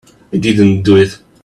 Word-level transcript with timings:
I 0.33 0.37
didn't 0.37 0.81
do 0.81 0.95
it. 0.95 1.21